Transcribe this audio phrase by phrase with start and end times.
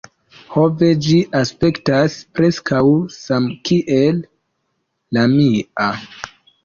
[0.51, 0.87] "Ho, ve.
[1.07, 2.81] Ĝi aspektas preskaŭ
[3.17, 4.19] samkiel
[5.19, 5.93] la mia!"